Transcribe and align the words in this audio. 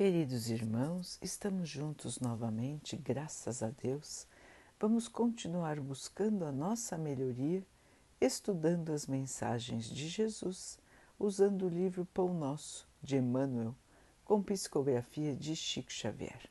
Queridos 0.00 0.48
irmãos, 0.48 1.18
estamos 1.20 1.68
juntos 1.68 2.20
novamente, 2.20 2.96
graças 2.96 3.62
a 3.62 3.68
Deus. 3.68 4.26
Vamos 4.80 5.08
continuar 5.08 5.78
buscando 5.78 6.46
a 6.46 6.50
nossa 6.50 6.96
melhoria, 6.96 7.62
estudando 8.18 8.94
as 8.94 9.06
mensagens 9.06 9.90
de 9.90 10.08
Jesus, 10.08 10.78
usando 11.18 11.66
o 11.66 11.68
livro 11.68 12.08
Pão 12.14 12.32
Nosso, 12.32 12.88
de 13.02 13.18
Emmanuel, 13.18 13.74
com 14.24 14.42
psicografia 14.42 15.36
de 15.36 15.54
Chico 15.54 15.92
Xavier. 15.92 16.48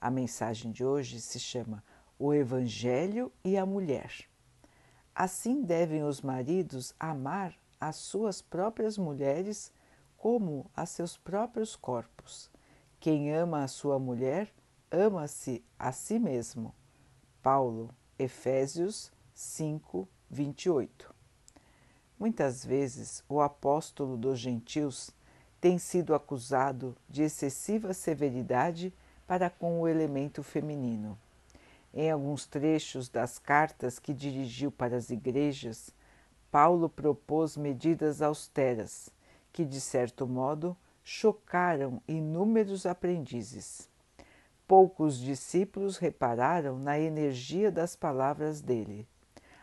A 0.00 0.08
mensagem 0.08 0.70
de 0.70 0.84
hoje 0.84 1.20
se 1.20 1.40
chama 1.40 1.82
O 2.16 2.32
Evangelho 2.32 3.32
e 3.42 3.56
a 3.56 3.66
Mulher. 3.66 4.28
Assim 5.12 5.60
devem 5.60 6.04
os 6.04 6.20
maridos 6.20 6.94
amar 7.00 7.52
as 7.80 7.96
suas 7.96 8.40
próprias 8.40 8.96
mulheres 8.96 9.72
como 10.16 10.70
a 10.72 10.86
seus 10.86 11.16
próprios 11.16 11.74
corpos 11.74 12.51
quem 13.02 13.34
ama 13.34 13.64
a 13.64 13.68
sua 13.68 13.98
mulher, 13.98 14.54
ama-se 14.88 15.60
a 15.76 15.90
si 15.90 16.20
mesmo. 16.20 16.72
Paulo, 17.42 17.90
Efésios 18.16 19.10
5, 19.34 20.06
28. 20.30 21.12
Muitas 22.16 22.64
vezes 22.64 23.24
o 23.28 23.40
apóstolo 23.40 24.16
dos 24.16 24.38
gentios 24.38 25.10
tem 25.60 25.80
sido 25.80 26.14
acusado 26.14 26.96
de 27.08 27.24
excessiva 27.24 27.92
severidade 27.92 28.94
para 29.26 29.50
com 29.50 29.80
o 29.80 29.88
elemento 29.88 30.44
feminino. 30.44 31.18
Em 31.92 32.08
alguns 32.08 32.46
trechos 32.46 33.08
das 33.08 33.36
cartas 33.36 33.98
que 33.98 34.14
dirigiu 34.14 34.70
para 34.70 34.96
as 34.96 35.10
igrejas, 35.10 35.90
Paulo 36.52 36.88
propôs 36.88 37.56
medidas 37.56 38.22
austeras 38.22 39.10
que, 39.52 39.64
de 39.64 39.80
certo 39.80 40.24
modo, 40.24 40.76
chocaram 41.04 42.00
inúmeros 42.06 42.86
aprendizes. 42.86 43.88
Poucos 44.66 45.18
discípulos 45.18 45.98
repararam 45.98 46.78
na 46.78 46.98
energia 46.98 47.70
das 47.70 47.96
palavras 47.96 48.60
dele, 48.60 49.06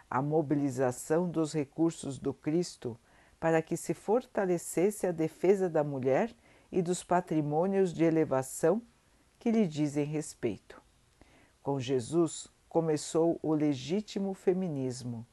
a 0.10 0.22
mobilização 0.22 1.30
dos 1.30 1.54
recursos 1.54 2.20
do 2.20 2.34
Cristo 2.34 3.00
para 3.40 3.62
que 3.62 3.78
se 3.78 3.94
fortalecesse 3.94 5.08
a 5.08 5.12
defesa 5.12 5.70
da 5.70 5.84
mulher 5.84 6.36
e 6.72 6.82
dos 6.82 7.04
patrimônios 7.04 7.94
de 7.94 8.04
elevação 8.04 8.82
que 9.40 9.50
lhe 9.50 9.66
dizem 9.66 10.06
respeito. 10.06 10.82
Com 11.64 11.80
Jesus 11.80 12.48
começou 12.68 13.40
o 13.42 13.54
legítimo 13.54 14.34
feminismo, 14.34 15.26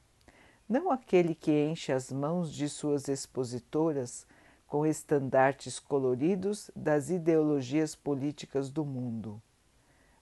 não 0.69 0.91
aquele 0.91 1.35
que 1.35 1.53
enche 1.53 1.93
as 1.93 2.11
mãos 2.11 2.53
de 2.53 2.69
suas 2.69 3.09
expositoras 3.09 4.27
com 4.67 4.85
estandartes 4.85 5.79
coloridos 5.79 6.71
das 6.75 7.09
ideologias 7.09 7.95
políticas 7.95 8.69
do 8.69 8.85
mundo, 8.85 9.41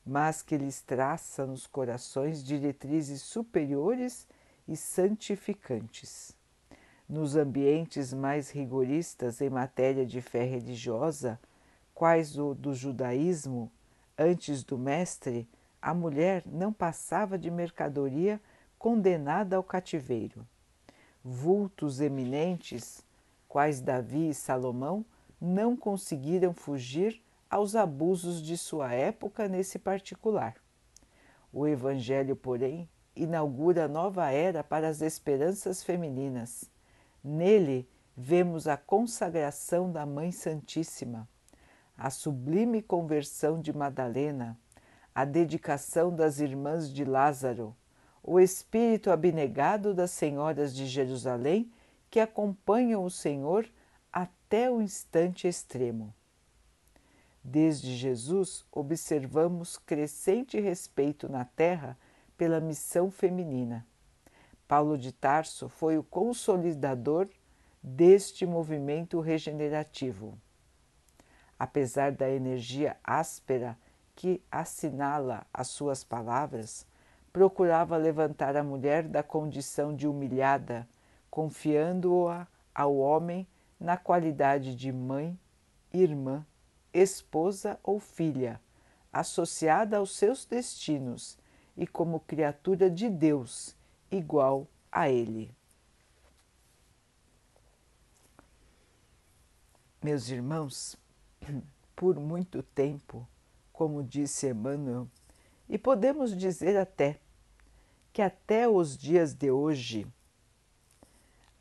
mas 0.04 0.42
que 0.42 0.56
lhes 0.56 0.82
traça 0.82 1.46
nos 1.46 1.66
corações 1.66 2.44
diretrizes 2.44 3.22
superiores 3.22 4.28
e 4.68 4.76
santificantes. 4.76 6.36
Nos 7.08 7.36
ambientes 7.36 8.12
mais 8.12 8.50
rigoristas 8.50 9.40
em 9.40 9.50
matéria 9.50 10.06
de 10.06 10.20
fé 10.20 10.44
religiosa, 10.44 11.38
quais 11.94 12.38
o 12.38 12.54
do 12.54 12.74
judaísmo, 12.74 13.70
antes 14.18 14.62
do 14.62 14.78
Mestre, 14.78 15.48
a 15.80 15.92
mulher 15.92 16.42
não 16.46 16.72
passava 16.72 17.38
de 17.38 17.50
mercadoria 17.50 18.40
condenada 18.78 19.56
ao 19.56 19.62
cativeiro. 19.62 20.46
Vultos 21.22 22.00
eminentes 22.00 23.03
quais 23.54 23.80
Davi 23.80 24.30
e 24.30 24.34
Salomão 24.34 25.06
não 25.40 25.76
conseguiram 25.76 26.52
fugir 26.52 27.22
aos 27.48 27.76
abusos 27.76 28.42
de 28.42 28.58
sua 28.58 28.92
época 28.92 29.46
nesse 29.46 29.78
particular. 29.78 30.56
O 31.52 31.64
Evangelho, 31.64 32.34
porém, 32.34 32.90
inaugura 33.14 33.86
nova 33.86 34.28
era 34.28 34.64
para 34.64 34.88
as 34.88 35.00
esperanças 35.00 35.84
femininas. 35.84 36.68
Nele 37.22 37.88
vemos 38.16 38.66
a 38.66 38.76
consagração 38.76 39.88
da 39.88 40.04
Mãe 40.04 40.32
Santíssima, 40.32 41.28
a 41.96 42.10
sublime 42.10 42.82
conversão 42.82 43.60
de 43.60 43.72
Madalena, 43.72 44.58
a 45.14 45.24
dedicação 45.24 46.12
das 46.12 46.40
irmãs 46.40 46.92
de 46.92 47.04
Lázaro, 47.04 47.72
o 48.20 48.40
espírito 48.40 49.12
abnegado 49.12 49.94
das 49.94 50.10
senhoras 50.10 50.74
de 50.74 50.88
Jerusalém 50.88 51.70
que 52.14 52.20
acompanham 52.20 53.04
o 53.04 53.10
Senhor 53.10 53.68
até 54.12 54.70
o 54.70 54.80
instante 54.80 55.48
extremo. 55.48 56.14
Desde 57.42 57.96
Jesus, 57.96 58.64
observamos 58.70 59.78
crescente 59.78 60.60
respeito 60.60 61.28
na 61.28 61.44
Terra 61.44 61.98
pela 62.38 62.60
missão 62.60 63.10
feminina. 63.10 63.84
Paulo 64.68 64.96
de 64.96 65.10
Tarso 65.10 65.68
foi 65.68 65.98
o 65.98 66.04
consolidador 66.04 67.28
deste 67.82 68.46
movimento 68.46 69.18
regenerativo. 69.18 70.38
Apesar 71.58 72.12
da 72.12 72.30
energia 72.30 72.96
áspera 73.02 73.76
que 74.14 74.40
assinala 74.52 75.44
as 75.52 75.66
suas 75.66 76.04
palavras, 76.04 76.86
procurava 77.32 77.96
levantar 77.96 78.56
a 78.56 78.62
mulher 78.62 79.02
da 79.02 79.24
condição 79.24 79.92
de 79.92 80.06
humilhada 80.06 80.86
confiando-a 81.34 82.46
ao 82.72 82.96
homem 82.96 83.44
na 83.80 83.96
qualidade 83.96 84.72
de 84.76 84.92
mãe, 84.92 85.36
irmã, 85.92 86.46
esposa 86.92 87.76
ou 87.82 87.98
filha, 87.98 88.60
associada 89.12 89.96
aos 89.96 90.14
seus 90.14 90.44
destinos 90.44 91.36
e 91.76 91.88
como 91.88 92.20
criatura 92.20 92.88
de 92.88 93.10
Deus, 93.10 93.74
igual 94.12 94.68
a 94.92 95.10
Ele. 95.10 95.50
Meus 100.00 100.28
irmãos, 100.28 100.96
por 101.96 102.14
muito 102.20 102.62
tempo, 102.62 103.26
como 103.72 104.04
disse 104.04 104.50
Emmanuel, 104.50 105.08
e 105.68 105.76
podemos 105.78 106.36
dizer 106.36 106.76
até 106.76 107.18
que 108.12 108.22
até 108.22 108.68
os 108.68 108.96
dias 108.96 109.34
de 109.34 109.50
hoje, 109.50 110.06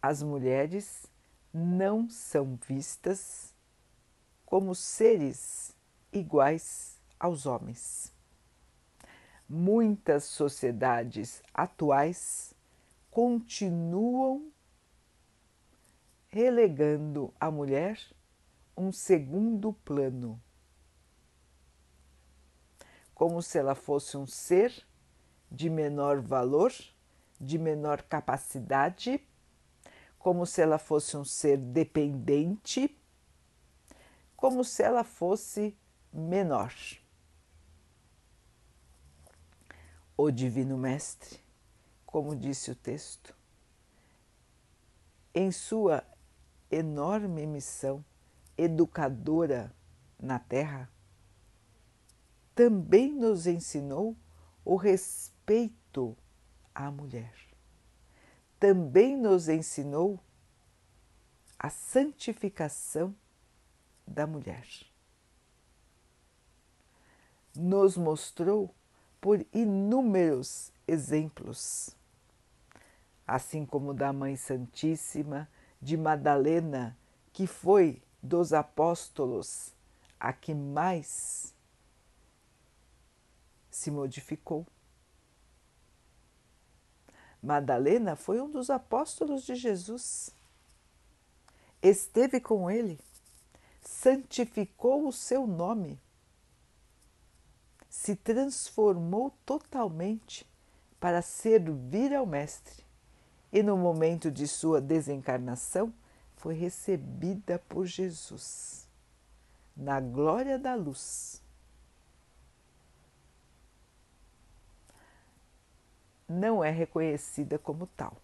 as 0.03 0.22
mulheres 0.22 1.06
não 1.53 2.09
são 2.09 2.59
vistas 2.68 3.56
como 4.46 4.75
seres 4.75 5.74
iguais 6.12 7.00
aos 7.18 7.46
homens. 7.46 8.12
Muitas 9.47 10.25
sociedades 10.25 11.41
atuais 11.53 12.53
continuam 13.09 14.52
relegando 16.28 17.34
a 17.40 17.50
mulher 17.50 17.97
um 18.75 18.91
segundo 18.91 19.72
plano, 19.72 20.41
como 23.16 23.41
se 23.41 23.58
ela 23.58 23.75
fosse 23.75 24.18
um 24.18 24.28
ser 24.28 24.85
de 25.50 25.70
menor 25.70 26.20
valor, 26.20 26.74
de 27.40 27.58
menor 27.58 28.02
capacidade 28.02 29.25
como 30.23 30.45
se 30.45 30.61
ela 30.61 30.78
fosse 30.78 31.17
um 31.17 31.25
ser 31.25 31.57
dependente, 31.57 32.97
como 34.38 34.63
se 34.63 34.81
ela 34.81 35.03
fosse 35.03 35.78
menor. 36.13 36.73
O 40.16 40.31
Divino 40.31 40.78
Mestre, 40.78 41.41
como 42.06 42.38
disse 42.38 42.72
o 42.72 42.75
texto, 42.75 43.35
em 45.35 45.51
sua 45.51 46.06
enorme 46.72 47.45
missão 47.45 48.03
educadora 48.57 49.75
na 50.17 50.40
Terra, 50.40 50.90
também 52.55 53.14
nos 53.14 53.46
ensinou 53.46 54.16
o 54.64 54.78
respeito 54.78 56.16
à 56.73 56.90
mulher 56.90 57.53
também 58.63 59.17
nos 59.17 59.49
ensinou 59.49 60.17
a 61.59 61.69
santificação 61.69 63.13
da 64.07 64.25
mulher. 64.25 64.65
Nos 67.53 67.97
mostrou 67.97 68.73
por 69.19 69.45
inúmeros 69.51 70.71
exemplos, 70.87 71.93
assim 73.27 73.65
como 73.65 73.93
da 73.93 74.13
Mãe 74.13 74.37
Santíssima, 74.37 75.49
de 75.81 75.97
Madalena, 75.97 76.97
que 77.33 77.45
foi 77.45 78.01
dos 78.21 78.53
apóstolos 78.53 79.73
a 80.17 80.31
que 80.31 80.53
mais 80.53 81.53
se 83.69 83.91
modificou. 83.91 84.65
Madalena 87.43 88.16
foi 88.16 88.41
um 88.41 88.49
dos 88.49 88.69
apóstolos 88.69 89.43
de 89.43 89.53
Jesus. 89.53 90.31
Esteve 91.81 92.40
com 92.40 92.72
ele, 92.72 92.97
santificou 93.81 95.07
o 95.07 95.11
seu 95.11 95.45
nome 95.45 95.99
se 97.93 98.16
transformou 98.16 99.31
totalmente 99.45 100.47
para 100.99 101.22
servir 101.22 102.11
ao 102.11 102.25
Mestre 102.25 102.84
e, 103.51 103.61
no 103.61 103.78
momento 103.78 104.31
de 104.31 104.47
sua 104.47 104.81
desencarnação, 104.81 105.93
foi 106.35 106.55
recebida 106.55 107.59
por 107.69 107.85
Jesus 107.85 108.87
na 109.78 109.99
glória 109.99 110.57
da 110.57 110.73
luz. 110.73 111.39
Não 116.34 116.64
é 116.64 116.72
reconhecida 116.72 117.59
como 117.59 117.85
tal 117.85 118.18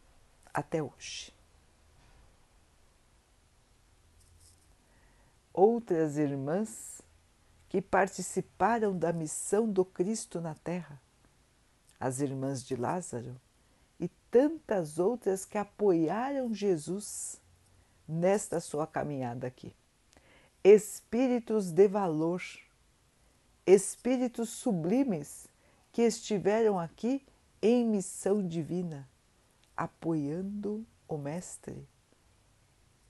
até 0.52 0.82
hoje. 0.82 1.32
Outras 5.54 6.18
irmãs 6.18 7.04
que 7.68 7.80
participaram 7.80 8.98
da 8.98 9.14
missão 9.14 9.72
do 9.72 9.86
Cristo 9.86 10.42
na 10.42 10.56
Terra, 10.56 11.00
as 12.00 12.20
irmãs 12.20 12.64
de 12.64 12.76
Lázaro 12.76 13.40
e 14.00 14.08
tantas 14.32 14.98
outras 14.98 15.46
que 15.46 15.60
apoiaram 15.60 16.52
Jesus 16.52 17.40
nesta 18.08 18.60
sua 18.60 18.88
caminhada 18.88 19.46
aqui. 19.46 19.76
Espíritos 20.64 21.72
de 21.72 21.88
valor, 21.88 22.42
espíritos 23.68 24.50
sublimes 24.50 25.48
que 25.92 26.02
estiveram 26.02 26.80
aqui 26.80 27.24
em 27.62 27.86
missão 27.86 28.46
divina, 28.46 29.08
apoiando 29.76 30.86
o 31.08 31.18
Mestre 31.18 31.88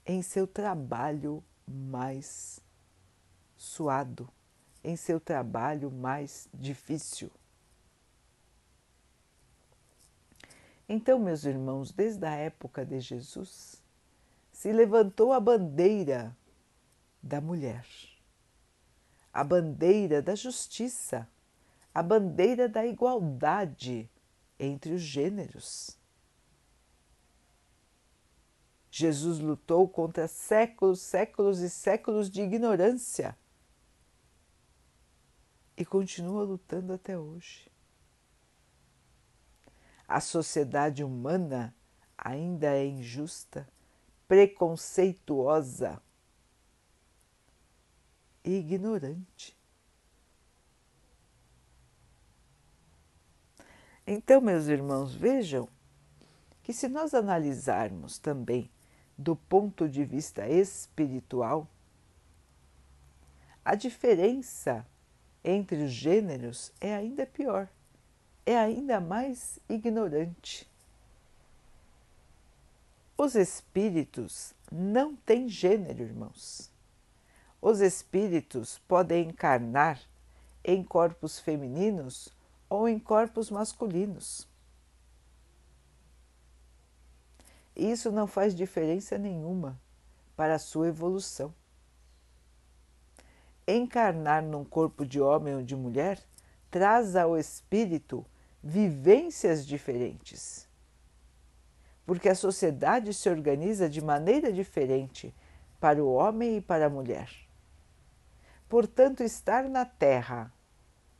em 0.05 0.21
seu 0.21 0.47
trabalho 0.47 1.43
mais 1.67 2.59
suado, 3.55 4.27
em 4.83 4.95
seu 4.95 5.19
trabalho 5.19 5.91
mais 5.91 6.47
difícil. 6.53 7.29
Então, 10.87 11.19
meus 11.19 11.43
irmãos, 11.45 11.91
desde 11.91 12.25
a 12.25 12.33
época 12.33 12.83
de 12.83 12.99
Jesus, 12.99 13.83
se 14.51 14.71
levantou 14.71 15.31
a 15.31 15.39
bandeira 15.39 16.35
da 17.21 17.39
mulher, 17.39 17.85
a 19.31 19.43
bandeira 19.43 20.19
da 20.19 20.33
justiça, 20.33 21.27
a 21.93 22.01
bandeira 22.01 22.67
da 22.67 22.83
igualdade 22.83 24.09
entre 24.59 24.93
os 24.93 25.01
gêneros. 25.01 25.97
Jesus 28.91 29.39
lutou 29.39 29.87
contra 29.87 30.27
séculos, 30.27 30.99
séculos 30.99 31.59
e 31.59 31.69
séculos 31.69 32.29
de 32.29 32.41
ignorância 32.41 33.37
e 35.77 35.85
continua 35.85 36.43
lutando 36.43 36.91
até 36.91 37.17
hoje. 37.17 37.71
A 40.07 40.19
sociedade 40.19 41.03
humana 41.03 41.73
ainda 42.17 42.67
é 42.75 42.85
injusta, 42.85 43.69
preconceituosa 44.27 46.01
e 48.43 48.55
ignorante. 48.57 49.58
Então, 54.11 54.41
meus 54.41 54.65
irmãos, 54.65 55.13
vejam 55.13 55.69
que 56.63 56.73
se 56.73 56.87
nós 56.87 57.13
analisarmos 57.13 58.17
também 58.17 58.67
do 59.15 59.35
ponto 59.35 59.87
de 59.87 60.03
vista 60.03 60.49
espiritual, 60.49 61.67
a 63.63 63.75
diferença 63.75 64.83
entre 65.43 65.83
os 65.83 65.91
gêneros 65.91 66.71
é 66.81 66.95
ainda 66.95 67.23
pior 67.23 67.67
é 68.49 68.57
ainda 68.57 68.99
mais 68.99 69.59
ignorante. 69.69 70.67
Os 73.15 73.35
espíritos 73.35 74.55
não 74.71 75.15
têm 75.15 75.47
gênero, 75.47 76.01
irmãos. 76.01 76.71
Os 77.61 77.79
espíritos 77.79 78.79
podem 78.87 79.27
encarnar 79.27 80.01
em 80.65 80.83
corpos 80.83 81.39
femininos 81.39 82.33
ou 82.69 82.87
em 82.87 82.99
corpos 82.99 83.49
masculinos. 83.49 84.47
Isso 87.75 88.11
não 88.11 88.27
faz 88.27 88.53
diferença 88.53 89.17
nenhuma 89.17 89.79
para 90.35 90.55
a 90.55 90.59
sua 90.59 90.89
evolução. 90.89 91.53
Encarnar 93.67 94.43
num 94.43 94.65
corpo 94.65 95.05
de 95.05 95.19
homem 95.21 95.55
ou 95.55 95.63
de 95.63 95.75
mulher 95.75 96.19
traz 96.69 97.15
ao 97.15 97.37
espírito 97.37 98.25
vivências 98.61 99.65
diferentes. 99.65 100.67
Porque 102.05 102.27
a 102.27 102.35
sociedade 102.35 103.13
se 103.13 103.29
organiza 103.29 103.89
de 103.89 104.01
maneira 104.01 104.51
diferente 104.51 105.33
para 105.79 106.03
o 106.03 106.11
homem 106.11 106.57
e 106.57 106.61
para 106.61 106.87
a 106.87 106.89
mulher. 106.89 107.29
Portanto, 108.67 109.23
estar 109.23 109.69
na 109.69 109.85
Terra, 109.85 110.51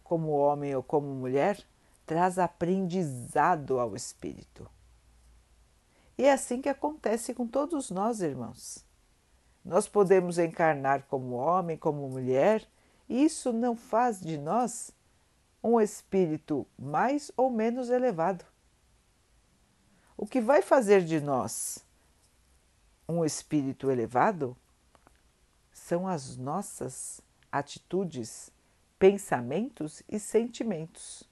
como 0.09 0.31
homem 0.31 0.75
ou 0.75 0.81
como 0.81 1.13
mulher, 1.13 1.63
traz 2.03 2.39
aprendizado 2.39 3.79
ao 3.79 3.95
espírito. 3.95 4.67
E 6.17 6.25
é 6.25 6.33
assim 6.33 6.59
que 6.59 6.67
acontece 6.67 7.31
com 7.31 7.45
todos 7.45 7.91
nós, 7.91 8.19
irmãos. 8.19 8.83
Nós 9.63 9.88
podemos 9.88 10.39
encarnar 10.39 11.03
como 11.03 11.35
homem, 11.35 11.77
como 11.77 12.09
mulher, 12.09 12.67
e 13.07 13.23
isso 13.23 13.53
não 13.53 13.75
faz 13.75 14.19
de 14.19 14.35
nós 14.35 14.91
um 15.63 15.79
espírito 15.79 16.65
mais 16.75 17.31
ou 17.38 17.51
menos 17.51 17.91
elevado. 17.91 18.44
O 20.17 20.25
que 20.25 20.41
vai 20.41 20.63
fazer 20.63 21.06
de 21.06 21.21
nós 21.21 21.85
um 23.07 23.23
espírito 23.23 23.91
elevado 23.91 24.57
são 25.71 26.07
as 26.07 26.35
nossas 26.35 27.21
atitudes, 27.51 28.51
pensamentos 29.00 30.04
e 30.10 30.19
sentimentos. 30.19 31.24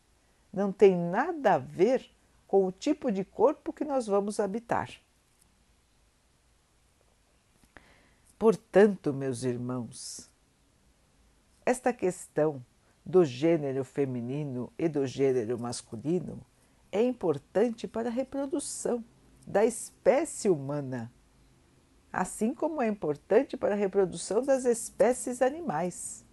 Não 0.52 0.72
tem 0.72 0.96
nada 0.96 1.56
a 1.56 1.58
ver 1.58 2.10
com 2.48 2.66
o 2.66 2.72
tipo 2.72 3.12
de 3.12 3.26
corpo 3.26 3.74
que 3.74 3.84
nós 3.84 4.08
vamos 4.08 4.40
habitar. 4.40 4.90
Portanto, 8.40 9.14
meus 9.14 9.44
irmãos, 9.44 10.30
esta 11.66 11.92
questão 11.92 12.64
do 13.06 13.26
gênero 13.26 13.84
feminino 13.84 14.72
e 14.78 14.88
do 14.88 15.06
gênero 15.06 15.60
masculino 15.60 16.40
é 16.92 17.02
importante 17.04 17.88
para 17.88 18.10
a 18.10 18.12
reprodução 18.12 19.04
da 19.46 19.66
espécie 19.66 20.50
humana, 20.50 21.12
assim 22.12 22.54
como 22.54 22.82
é 22.82 22.88
importante 22.88 23.58
para 23.58 23.74
a 23.74 23.78
reprodução 23.78 24.42
das 24.42 24.66
espécies 24.66 25.42
animais. 25.42 26.27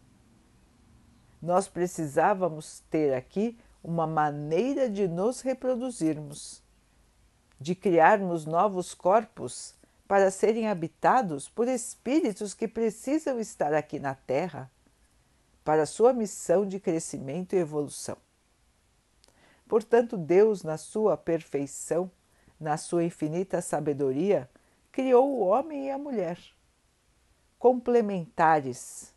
Nós 1.45 1.69
precisávamos 1.69 2.81
ter 2.89 3.13
aqui 3.13 3.59
uma 3.83 4.07
maneira 4.07 4.89
de 4.89 5.07
nos 5.07 5.43
reproduzirmos, 5.43 6.63
de 7.61 7.75
criarmos 7.75 8.47
novos 8.47 8.95
corpos 8.95 9.75
para 10.09 10.31
serem 10.31 10.69
habitados 10.69 11.47
por 11.47 11.69
espíritos 11.69 12.55
que 12.55 12.67
precisam 12.67 13.39
estar 13.39 13.75
aqui 13.75 13.99
na 13.99 14.15
Terra 14.15 14.71
para 15.63 15.85
sua 15.85 16.15
missão 16.15 16.67
de 16.67 16.81
crescimento 16.81 17.55
e 17.55 17.59
evolução. 17.59 18.17
Portanto, 19.69 20.17
Deus, 20.17 20.63
na 20.63 20.79
sua 20.79 21.15
perfeição, 21.15 22.11
na 22.59 22.79
sua 22.79 23.05
infinita 23.05 23.61
sabedoria, 23.61 24.49
criou 24.91 25.31
o 25.31 25.41
homem 25.41 25.89
e 25.89 25.91
a 25.91 25.99
mulher, 25.99 26.39
complementares, 27.59 29.14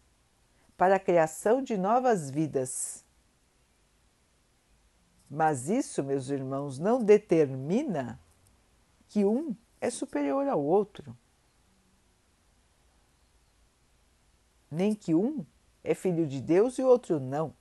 para 0.77 0.95
a 0.95 0.99
criação 0.99 1.61
de 1.61 1.75
novas 1.75 2.29
vidas. 2.29 3.03
Mas 5.29 5.67
isso, 5.67 6.03
meus 6.03 6.29
irmãos, 6.29 6.77
não 6.77 7.03
determina 7.03 8.19
que 9.09 9.25
um 9.25 9.55
é 9.81 9.89
superior 9.89 10.47
ao 10.47 10.63
outro, 10.63 11.17
nem 14.69 14.93
que 14.93 15.13
um 15.13 15.45
é 15.83 15.93
filho 15.93 16.25
de 16.27 16.39
Deus 16.39 16.77
e 16.77 16.83
o 16.83 16.87
outro 16.87 17.19
não. 17.19 17.53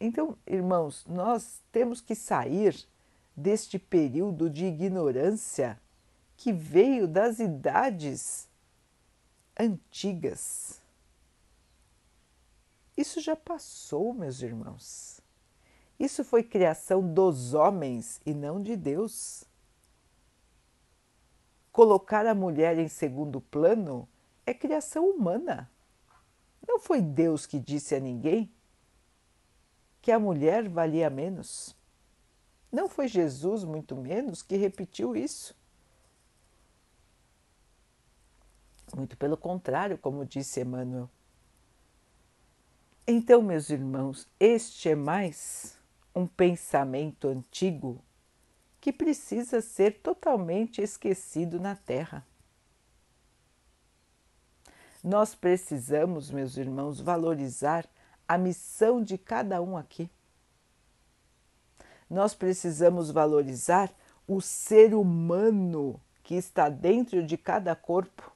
Então, 0.00 0.36
irmãos, 0.46 1.04
nós 1.06 1.62
temos 1.70 2.00
que 2.00 2.14
sair 2.14 2.88
deste 3.36 3.78
período 3.78 4.48
de 4.48 4.64
ignorância 4.64 5.80
que 6.36 6.52
veio 6.52 7.06
das 7.06 7.38
idades 7.38 8.49
antigas. 9.60 10.80
Isso 12.96 13.20
já 13.20 13.36
passou, 13.36 14.12
meus 14.12 14.42
irmãos. 14.42 15.20
Isso 15.98 16.24
foi 16.24 16.42
criação 16.42 17.02
dos 17.12 17.54
homens 17.54 18.20
e 18.24 18.32
não 18.32 18.62
de 18.62 18.76
Deus. 18.76 19.44
Colocar 21.70 22.26
a 22.26 22.34
mulher 22.34 22.78
em 22.78 22.88
segundo 22.88 23.40
plano 23.40 24.08
é 24.46 24.54
criação 24.54 25.08
humana, 25.08 25.70
Não 26.66 26.78
foi 26.78 27.00
Deus 27.00 27.46
que 27.46 27.58
disse 27.58 27.94
a 27.94 28.00
ninguém 28.00 28.50
que 30.00 30.10
a 30.10 30.18
mulher 30.18 30.68
valia 30.68 31.10
menos. 31.10 31.76
Não 32.72 32.88
foi 32.88 33.08
Jesus, 33.08 33.64
muito 33.64 33.96
menos, 33.96 34.42
que 34.42 34.56
repetiu 34.56 35.16
isso. 35.16 35.54
Muito 38.94 39.16
pelo 39.16 39.36
contrário, 39.36 39.96
como 39.98 40.24
disse 40.24 40.60
Emmanuel. 40.60 41.08
Então, 43.06 43.42
meus 43.42 43.70
irmãos, 43.70 44.28
este 44.38 44.88
é 44.88 44.94
mais 44.94 45.78
um 46.14 46.26
pensamento 46.26 47.28
antigo 47.28 48.02
que 48.80 48.92
precisa 48.92 49.60
ser 49.60 50.00
totalmente 50.00 50.80
esquecido 50.80 51.60
na 51.60 51.74
Terra. 51.74 52.26
Nós 55.02 55.34
precisamos, 55.34 56.30
meus 56.30 56.56
irmãos, 56.56 57.00
valorizar 57.00 57.88
a 58.28 58.36
missão 58.38 59.02
de 59.02 59.16
cada 59.16 59.60
um 59.60 59.76
aqui. 59.76 60.10
Nós 62.08 62.34
precisamos 62.34 63.10
valorizar 63.10 63.92
o 64.26 64.40
ser 64.40 64.94
humano 64.94 66.00
que 66.22 66.34
está 66.34 66.68
dentro 66.68 67.24
de 67.24 67.36
cada 67.36 67.74
corpo. 67.74 68.30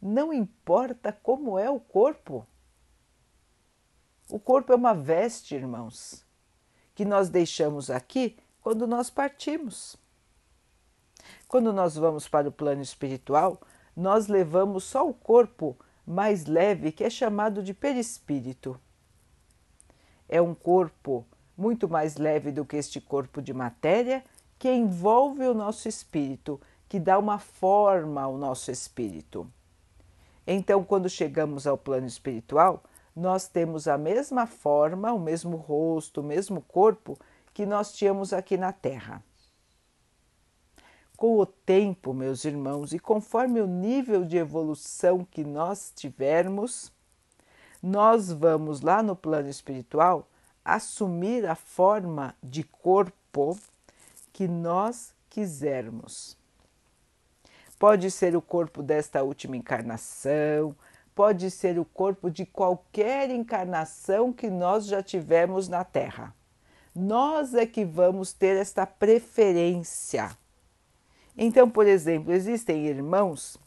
Não 0.00 0.32
importa 0.32 1.12
como 1.12 1.58
é 1.58 1.70
o 1.70 1.80
corpo. 1.80 2.46
O 4.28 4.38
corpo 4.38 4.72
é 4.72 4.76
uma 4.76 4.92
veste, 4.92 5.54
irmãos, 5.54 6.24
que 6.94 7.04
nós 7.04 7.28
deixamos 7.28 7.90
aqui 7.90 8.36
quando 8.60 8.86
nós 8.86 9.08
partimos. 9.08 9.96
Quando 11.48 11.72
nós 11.72 11.96
vamos 11.96 12.28
para 12.28 12.48
o 12.48 12.52
plano 12.52 12.82
espiritual, 12.82 13.60
nós 13.96 14.26
levamos 14.26 14.84
só 14.84 15.08
o 15.08 15.14
corpo 15.14 15.76
mais 16.06 16.46
leve, 16.46 16.92
que 16.92 17.04
é 17.04 17.10
chamado 17.10 17.62
de 17.62 17.72
perispírito. 17.72 18.78
É 20.28 20.42
um 20.42 20.54
corpo 20.54 21.24
muito 21.56 21.88
mais 21.88 22.16
leve 22.16 22.52
do 22.52 22.64
que 22.64 22.76
este 22.76 23.00
corpo 23.00 23.40
de 23.40 23.54
matéria 23.54 24.24
que 24.58 24.70
envolve 24.70 25.44
o 25.44 25.54
nosso 25.54 25.88
espírito, 25.88 26.60
que 26.88 26.98
dá 26.98 27.18
uma 27.18 27.38
forma 27.38 28.22
ao 28.22 28.36
nosso 28.36 28.70
espírito. 28.70 29.50
Então, 30.46 30.84
quando 30.84 31.08
chegamos 31.08 31.66
ao 31.66 31.76
plano 31.76 32.06
espiritual, 32.06 32.84
nós 33.14 33.48
temos 33.48 33.88
a 33.88 33.96
mesma 33.96 34.46
forma, 34.46 35.12
o 35.12 35.18
mesmo 35.18 35.56
rosto, 35.56 36.20
o 36.20 36.24
mesmo 36.24 36.60
corpo 36.60 37.18
que 37.52 37.64
nós 37.64 37.94
tínhamos 37.94 38.32
aqui 38.32 38.56
na 38.56 38.72
Terra. 38.72 39.22
Com 41.16 41.38
o 41.38 41.46
tempo, 41.46 42.12
meus 42.12 42.44
irmãos, 42.44 42.92
e 42.92 42.98
conforme 42.98 43.60
o 43.60 43.66
nível 43.66 44.22
de 44.22 44.36
evolução 44.36 45.24
que 45.24 45.42
nós 45.42 45.90
tivermos, 45.96 46.92
nós 47.82 48.30
vamos 48.30 48.82
lá 48.82 49.02
no 49.02 49.16
plano 49.16 49.48
espiritual 49.48 50.28
assumir 50.62 51.46
a 51.46 51.54
forma 51.54 52.34
de 52.42 52.62
corpo 52.62 53.56
que 54.32 54.46
nós 54.46 55.14
quisermos. 55.30 56.36
Pode 57.78 58.10
ser 58.10 58.34
o 58.36 58.42
corpo 58.42 58.82
desta 58.82 59.22
última 59.22 59.56
encarnação, 59.56 60.74
pode 61.14 61.50
ser 61.50 61.78
o 61.78 61.84
corpo 61.84 62.30
de 62.30 62.44
qualquer 62.44 63.30
encarnação 63.30 64.32
que 64.32 64.50
nós 64.50 64.86
já 64.86 65.02
tivemos 65.02 65.68
na 65.68 65.84
Terra. 65.84 66.34
Nós 66.94 67.54
é 67.54 67.66
que 67.66 67.84
vamos 67.84 68.32
ter 68.32 68.56
esta 68.56 68.86
preferência. 68.86 70.30
Então, 71.36 71.68
por 71.68 71.86
exemplo, 71.86 72.32
existem 72.32 72.86
irmãos 72.86 73.58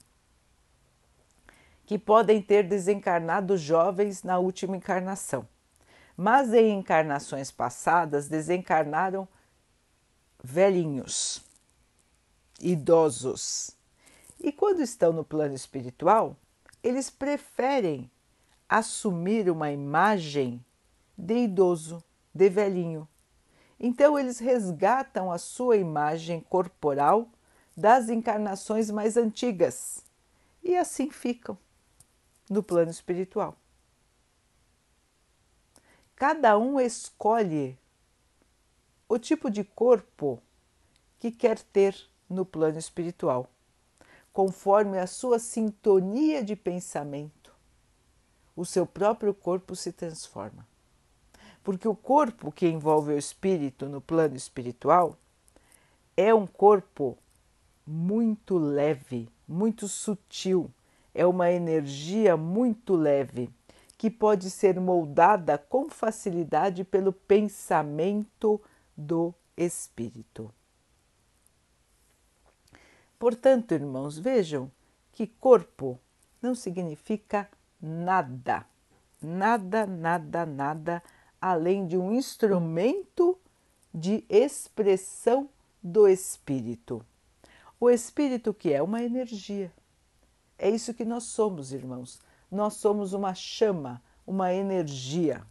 que 1.85 1.97
podem 1.97 2.41
ter 2.41 2.67
desencarnado 2.67 3.57
jovens 3.57 4.23
na 4.23 4.37
última 4.37 4.77
encarnação, 4.77 5.47
mas 6.15 6.53
em 6.53 6.77
encarnações 6.77 7.51
passadas 7.51 8.27
desencarnaram 8.27 9.27
velhinhos, 10.43 11.43
idosos. 12.59 13.78
E 14.41 14.51
quando 14.51 14.81
estão 14.81 15.11
no 15.11 15.23
plano 15.23 15.53
espiritual, 15.53 16.35
eles 16.81 17.09
preferem 17.09 18.09
assumir 18.67 19.49
uma 19.49 19.71
imagem 19.71 20.63
de 21.17 21.43
idoso, 21.43 22.03
de 22.33 22.49
velhinho, 22.49 23.07
então, 23.79 24.19
eles 24.19 24.39
resgatam 24.39 25.31
a 25.31 25.37
sua 25.37 25.77
imagem 25.77 26.41
corporal 26.41 27.29
das 27.75 28.09
encarnações 28.09 28.91
mais 28.91 29.15
antigas. 29.15 30.03
E 30.61 30.75
assim 30.75 31.09
ficam 31.09 31.57
no 32.49 32.61
plano 32.61 32.91
espiritual. 32.91 33.55
Cada 36.13 36.57
um 36.57 36.77
escolhe 36.77 37.77
o 39.07 39.17
tipo 39.17 39.49
de 39.49 39.63
corpo 39.63 40.41
que 41.17 41.31
quer 41.31 41.59
ter 41.59 41.95
no 42.29 42.45
plano 42.45 42.77
espiritual, 42.77 43.49
conforme 44.39 44.97
a 44.97 45.05
sua 45.05 45.37
sintonia 45.37 46.41
de 46.41 46.55
pensamento. 46.55 47.53
O 48.55 48.63
seu 48.63 48.85
próprio 48.85 49.33
corpo 49.33 49.75
se 49.75 49.91
transforma 49.91 50.65
porque 51.61 51.85
o 51.85 51.93
corpo 51.93 52.49
que 52.49 52.65
envolve 52.65 53.11
o 53.11 53.17
espírito 53.17 53.89
no 53.89 53.99
plano 53.99 54.37
espiritual 54.37 55.17
é 56.15 56.33
um 56.33 56.47
corpo 56.47 57.17
muito 57.85 58.57
leve, 58.57 59.27
muito 59.45 59.89
sutil, 59.89 60.71
é 61.13 61.25
uma 61.25 61.51
energia 61.51 62.37
muito 62.37 62.95
leve 62.95 63.49
que 63.97 64.09
pode 64.09 64.49
ser 64.49 64.79
moldada 64.79 65.57
com 65.57 65.89
facilidade 65.89 66.85
pelo 66.85 67.11
pensamento 67.11 68.61
do 68.95 69.33
espírito. 69.57 70.49
Portanto, 73.19 73.73
irmãos, 73.73 74.17
vejam 74.17 74.71
que 75.11 75.27
corpo 75.27 75.99
não 76.41 76.55
significa 76.55 77.49
nada, 77.81 78.65
nada, 79.21 79.85
nada, 79.85 80.45
nada 80.45 81.03
além 81.41 81.85
de 81.85 81.97
um 81.97 82.13
instrumento 82.13 83.37
de 83.93 84.23
expressão 84.29 85.49
do 85.83 86.07
espírito. 86.07 87.05
O 87.77 87.89
espírito 87.89 88.53
que 88.53 88.71
é 88.71 88.81
uma 88.81 89.03
energia. 89.03 89.71
É 90.57 90.69
isso 90.69 90.93
que 90.93 91.03
nós 91.03 91.23
somos, 91.25 91.73
irmãos. 91.73 92.21
Nós 92.49 92.75
somos 92.75 93.13
uma 93.13 93.33
chama, 93.33 94.01
uma 94.25 94.53
energia. 94.53 95.45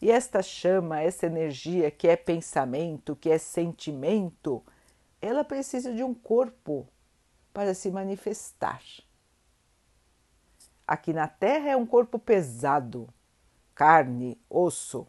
E 0.00 0.10
esta 0.10 0.42
chama, 0.42 1.00
essa 1.00 1.26
energia 1.26 1.90
que 1.90 2.06
é 2.08 2.16
pensamento, 2.16 3.16
que 3.16 3.30
é 3.30 3.38
sentimento, 3.38 4.62
ela 5.20 5.44
precisa 5.44 5.92
de 5.92 6.02
um 6.02 6.14
corpo 6.14 6.86
para 7.52 7.74
se 7.74 7.90
manifestar. 7.90 8.82
Aqui 10.86 11.12
na 11.12 11.26
Terra 11.26 11.70
é 11.70 11.76
um 11.76 11.86
corpo 11.86 12.18
pesado, 12.18 13.08
carne, 13.74 14.38
osso. 14.48 15.06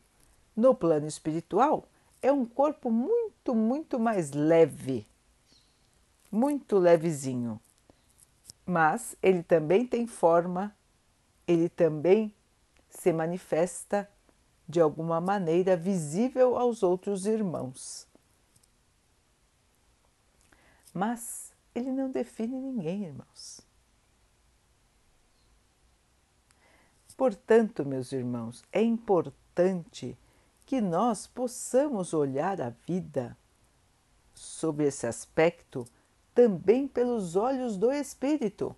No 0.56 0.74
plano 0.74 1.06
espiritual, 1.06 1.88
é 2.22 2.32
um 2.32 2.46
corpo 2.46 2.90
muito, 2.90 3.54
muito 3.54 4.00
mais 4.00 4.32
leve, 4.32 5.08
muito 6.32 6.80
levezinho. 6.80 7.62
Mas 8.66 9.16
ele 9.22 9.44
também 9.44 9.86
tem 9.86 10.08
forma, 10.08 10.76
ele 11.48 11.70
também 11.70 12.34
se 12.90 13.14
manifesta 13.14 14.10
de 14.68 14.82
alguma 14.82 15.22
maneira 15.22 15.78
visível 15.78 16.58
aos 16.58 16.82
outros 16.82 17.26
irmãos. 17.26 18.07
Mas 20.94 21.52
ele 21.74 21.92
não 21.92 22.10
define 22.10 22.60
ninguém, 22.60 23.06
irmãos. 23.06 23.62
Portanto, 27.16 27.84
meus 27.84 28.12
irmãos, 28.12 28.64
é 28.72 28.82
importante 28.82 30.16
que 30.66 30.80
nós 30.80 31.26
possamos 31.26 32.14
olhar 32.14 32.62
a 32.62 32.70
vida 32.86 33.36
sob 34.36 34.84
esse 34.84 35.08
aspecto 35.08 35.88
também 36.36 36.88
pelos 36.88 37.36
olhos 37.36 37.76
do 37.76 37.92
Espírito, 37.92 38.76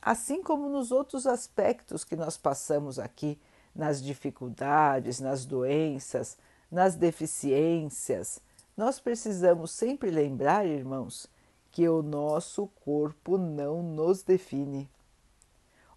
assim 0.00 0.42
como 0.42 0.70
nos 0.70 0.90
outros 0.90 1.26
aspectos 1.26 2.02
que 2.02 2.16
nós 2.16 2.38
passamos 2.38 2.98
aqui, 2.98 3.38
nas 3.74 4.02
dificuldades, 4.02 5.20
nas 5.20 5.44
doenças, 5.44 6.38
nas 6.70 6.94
deficiências. 6.94 8.40
Nós 8.74 8.98
precisamos 8.98 9.70
sempre 9.72 10.10
lembrar, 10.10 10.64
irmãos, 10.64 11.28
que 11.76 11.86
o 11.86 12.02
nosso 12.02 12.68
corpo 12.82 13.36
não 13.36 13.82
nos 13.82 14.22
define. 14.22 14.88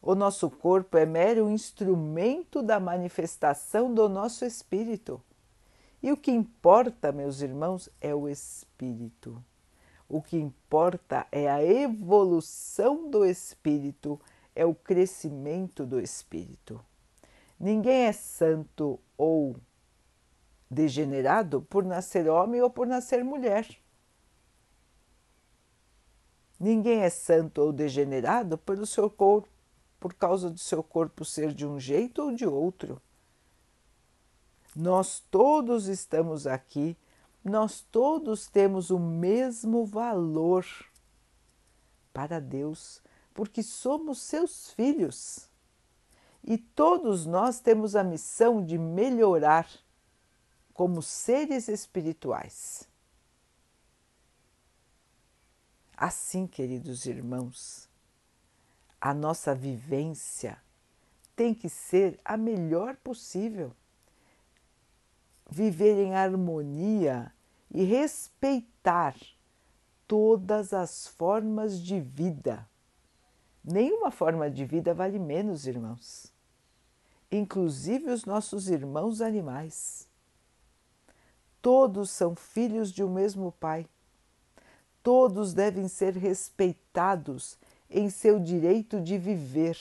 O 0.02 0.14
nosso 0.14 0.50
corpo 0.50 0.98
é 0.98 1.06
mero 1.06 1.50
instrumento 1.50 2.62
da 2.62 2.82
manifestação 2.82 3.94
do 3.94 4.10
nosso 4.10 4.44
espírito. 4.44 5.24
E 6.04 6.12
o 6.12 6.18
que 6.18 6.32
importa, 6.32 7.14
meus 7.14 7.40
irmãos, 7.40 7.88
é 8.02 8.14
o 8.14 8.28
espírito. 8.28 9.42
O 10.10 10.22
que 10.22 10.36
importa 10.36 11.26
é 11.32 11.50
a 11.50 11.64
evolução 11.64 13.10
do 13.10 13.26
espírito, 13.26 14.20
é 14.54 14.66
o 14.66 14.76
crescimento 14.76 15.86
do 15.86 15.98
espírito. 15.98 16.84
Ninguém 17.58 18.02
é 18.02 18.12
santo 18.12 19.00
ou 19.18 19.56
degenerado 20.70 21.62
por 21.70 21.86
nascer 21.86 22.28
homem 22.28 22.62
ou 22.62 22.70
por 22.70 22.86
nascer 22.86 23.24
mulher. 23.24 23.66
Ninguém 26.60 27.02
é 27.02 27.10
santo 27.10 27.62
ou 27.62 27.72
degenerado 27.72 28.58
pelo 28.58 28.86
seu 28.86 29.10
corpo, 29.10 29.48
por 30.00 30.14
causa 30.14 30.50
do 30.50 30.60
seu 30.60 30.84
corpo 30.84 31.24
ser 31.24 31.54
de 31.54 31.66
um 31.66 31.80
jeito 31.80 32.22
ou 32.22 32.36
de 32.36 32.46
outro. 32.46 33.02
Nós 34.76 35.24
todos 35.32 35.88
estamos 35.88 36.46
aqui, 36.46 36.98
nós 37.44 37.82
todos 37.90 38.48
temos 38.48 38.90
o 38.90 39.00
mesmo 39.00 39.86
valor 39.86 40.66
para 42.14 42.42
Deus, 42.42 43.02
porque 43.34 43.64
somos 43.64 44.22
seus 44.22 44.72
filhos. 44.72 45.50
E 46.44 46.58
todos 46.58 47.26
nós 47.26 47.60
temos 47.62 47.96
a 47.96 48.04
missão 48.04 48.64
de 48.64 48.78
melhorar 48.78 49.70
como 50.74 51.02
seres 51.02 51.68
espirituais. 51.68 52.89
Assim, 56.02 56.48
queridos 56.48 57.06
irmãos, 57.06 57.90
a 59.02 59.14
nossa 59.14 59.54
vivência 59.54 60.58
tem 61.36 61.54
que 61.54 61.68
ser 61.68 62.18
a 62.24 62.38
melhor 62.38 62.96
possível. 62.96 63.76
Viver 65.52 66.02
em 66.02 66.16
harmonia 66.16 67.34
e 67.70 67.84
respeitar 67.84 69.14
todas 70.08 70.72
as 70.72 71.06
formas 71.06 71.82
de 71.82 72.00
vida. 72.00 72.66
Nenhuma 73.62 74.10
forma 74.10 74.50
de 74.50 74.64
vida 74.64 74.94
vale 74.94 75.20
menos, 75.20 75.68
irmãos, 75.68 76.32
inclusive 77.30 78.10
os 78.10 78.24
nossos 78.24 78.70
irmãos 78.70 79.20
animais. 79.20 80.08
Todos 81.62 82.10
são 82.10 82.38
filhos 82.38 82.90
de 82.90 83.04
um 83.04 83.14
mesmo 83.14 83.52
Pai 83.52 83.86
Todos 85.02 85.54
devem 85.54 85.88
ser 85.88 86.16
respeitados 86.16 87.58
em 87.90 88.10
seu 88.10 88.40
direito 88.40 89.02
de 89.02 89.18
viver. 89.18 89.78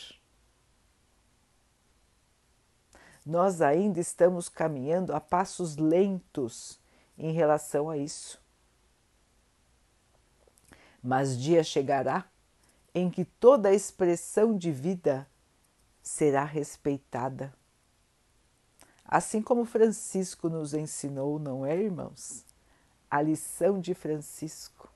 Nós 3.26 3.60
ainda 3.60 4.00
estamos 4.00 4.48
caminhando 4.48 5.14
a 5.14 5.20
passos 5.20 5.76
lentos 5.76 6.80
em 7.18 7.32
relação 7.32 7.90
a 7.90 7.98
isso. 7.98 8.40
Mas 11.02 11.38
dia 11.38 11.62
chegará 11.62 12.26
em 12.94 13.10
que 13.10 13.24
toda 13.24 13.74
expressão 13.74 14.56
de 14.56 14.72
vida 14.72 15.28
será 16.02 16.44
respeitada. 16.44 17.52
Assim 19.04 19.42
como 19.42 19.64
Francisco 19.64 20.48
nos 20.48 20.74
ensinou, 20.74 21.38
não 21.38 21.66
é, 21.66 21.76
irmãos? 21.76 22.44
A 23.10 23.20
lição 23.20 23.80
de 23.80 23.94
Francisco 23.94 24.88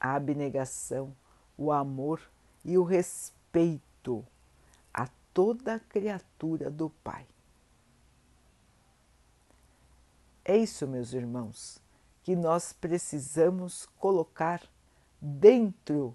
a 0.00 0.14
abnegação, 0.14 1.14
o 1.56 1.72
amor 1.72 2.20
e 2.64 2.76
o 2.76 2.82
respeito 2.82 4.24
a 4.92 5.08
toda 5.32 5.80
criatura 5.80 6.70
do 6.70 6.90
Pai. 6.90 7.26
É 10.44 10.56
isso, 10.56 10.86
meus 10.86 11.12
irmãos, 11.12 11.80
que 12.22 12.34
nós 12.34 12.72
precisamos 12.72 13.86
colocar 13.98 14.62
dentro 15.20 16.14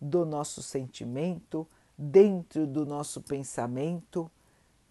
do 0.00 0.24
nosso 0.24 0.62
sentimento, 0.62 1.66
dentro 1.96 2.66
do 2.66 2.84
nosso 2.84 3.20
pensamento, 3.20 4.30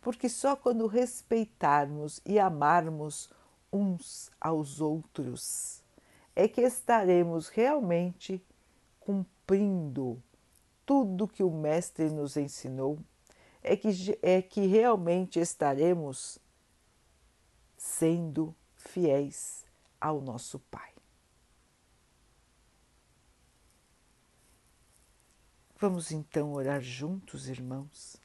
porque 0.02 0.28
só 0.28 0.56
quando 0.56 0.86
respeitarmos 0.88 2.22
e 2.26 2.40
amarmos 2.40 3.30
uns 3.72 4.32
aos 4.40 4.80
outros 4.82 5.83
é 6.36 6.48
que 6.48 6.62
estaremos 6.62 7.48
realmente 7.48 8.44
cumprindo 9.00 10.22
tudo 10.86 11.28
que 11.28 11.44
o 11.44 11.52
Mestre 11.52 12.10
nos 12.10 12.36
ensinou, 12.38 13.00
é 13.62 13.76
que, 13.76 13.90
é 14.22 14.42
que 14.42 14.66
realmente 14.66 15.40
estaremos 15.40 16.40
sendo 17.78 18.56
fiéis 18.76 19.66
ao 20.00 20.20
nosso 20.22 20.60
Pai. 20.60 20.92
Vamos 25.78 26.12
então 26.12 26.54
orar 26.54 26.82
juntos, 26.82 27.50
irmãos, 27.50 28.16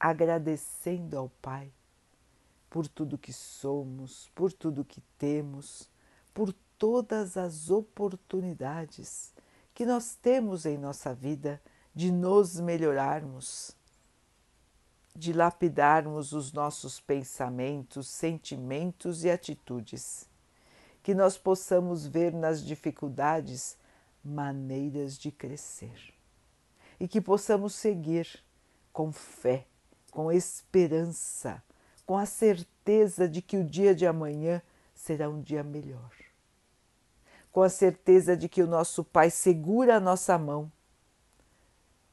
agradecendo 0.00 1.18
ao 1.18 1.28
Pai 1.28 1.70
por 2.70 2.88
tudo 2.88 3.18
que 3.18 3.32
somos, 3.32 4.30
por 4.34 4.52
tudo 4.52 4.84
que 4.84 5.00
temos, 5.18 5.90
por 6.32 6.54
todas 6.78 7.36
as 7.36 7.70
oportunidades 7.70 9.32
que 9.74 9.84
nós 9.84 10.14
temos 10.14 10.64
em 10.64 10.78
nossa 10.78 11.12
vida 11.12 11.60
de 11.94 12.10
nos 12.10 12.58
melhorarmos, 12.60 13.76
de 15.14 15.32
lapidarmos 15.32 16.32
os 16.32 16.52
nossos 16.52 17.00
pensamentos, 17.00 18.08
sentimentos 18.08 19.24
e 19.24 19.30
atitudes, 19.30 20.28
que 21.02 21.14
nós 21.14 21.36
possamos 21.36 22.06
ver 22.06 22.32
nas 22.32 22.64
dificuldades 22.64 23.76
maneiras 24.24 25.18
de 25.18 25.30
crescer. 25.30 26.14
E 26.98 27.06
que 27.06 27.20
possamos 27.20 27.74
seguir 27.74 28.42
com 28.92 29.12
fé, 29.12 29.66
com 30.10 30.30
esperança, 30.30 31.62
com 32.06 32.16
a 32.16 32.26
certeza 32.26 33.28
de 33.28 33.42
que 33.42 33.56
o 33.56 33.64
dia 33.64 33.94
de 33.94 34.06
amanhã 34.06 34.62
será 34.94 35.28
um 35.28 35.40
dia 35.40 35.62
melhor 35.62 36.23
com 37.54 37.62
a 37.62 37.68
certeza 37.68 38.36
de 38.36 38.48
que 38.48 38.64
o 38.64 38.66
nosso 38.66 39.04
Pai 39.04 39.30
segura 39.30 39.94
a 39.94 40.00
nossa 40.00 40.36
mão, 40.36 40.72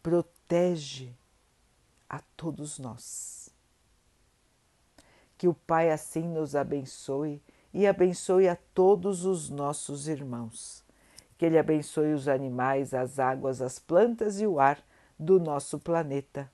protege 0.04 1.16
a 2.08 2.22
todos 2.38 2.78
nós. 2.78 3.50
Que 5.40 5.48
o 5.48 5.56
Pai 5.56 5.90
assim 5.90 6.28
nos 6.28 6.56
abençoe 6.56 7.42
e 7.74 7.88
abençoe 7.88 8.48
a 8.48 8.56
todos 8.56 9.26
os 9.26 9.50
nossos 9.50 10.08
irmãos. 10.08 10.84
Que 11.40 11.48
Ele 11.48 11.58
abençoe 11.58 12.14
os 12.14 12.28
animais, 12.28 12.94
as 12.94 13.18
águas, 13.18 13.64
as 13.64 13.80
plantas 13.80 14.40
e 14.40 14.46
o 14.46 14.60
ar 14.60 14.78
do 15.18 15.40
nosso 15.40 15.80
planeta. 15.80 16.52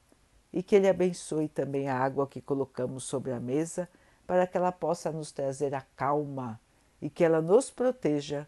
E 0.54 0.64
que 0.64 0.78
Ele 0.78 0.88
abençoe 0.88 1.50
também 1.50 1.90
a 1.90 2.00
água 2.00 2.26
que 2.26 2.40
colocamos 2.40 3.04
sobre 3.04 3.34
a 3.34 3.40
mesa 3.40 3.90
para 4.26 4.48
que 4.48 4.56
ela 4.56 4.72
possa 4.72 5.12
nos 5.12 5.34
trazer 5.34 5.76
a 5.76 5.82
calma 5.82 6.58
e 7.02 7.10
que 7.10 7.22
ela 7.22 7.42
nos 7.42 7.70
proteja 7.70 8.48